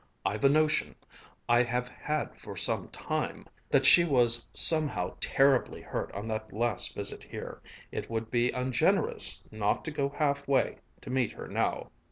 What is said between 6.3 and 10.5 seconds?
last visit here. It would be ungenerous not to go half